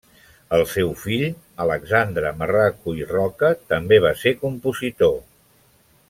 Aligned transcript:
El 0.57 0.63
seu 0.69 0.87
fill, 1.01 1.25
Alexandre 1.65 2.31
Marraco 2.41 2.95
i 3.03 3.07
Roca 3.13 3.51
també 3.75 3.99
va 4.09 4.15
ser 4.25 4.33
compositor. 4.47 5.19